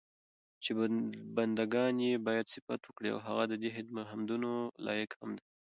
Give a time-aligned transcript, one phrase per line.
[0.63, 0.71] چې
[1.35, 3.69] بندګان ئي بايد صفت وکړي، او هغه ددي
[4.09, 4.51] حمدونو
[4.85, 5.43] لائق هم دی